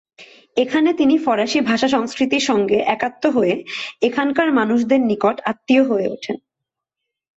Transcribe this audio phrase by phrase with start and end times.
[0.57, 3.55] এখানে তিনি ফরাসি ভাষা-সংস্কৃতির সঙ্গে একাত্ম হয়ে
[4.01, 6.37] এখানকার মানুষদের নিকট আত্মীয় হয়ে ওঠেন।